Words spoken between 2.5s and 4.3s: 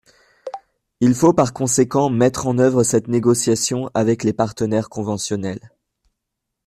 œuvre cette négociation avec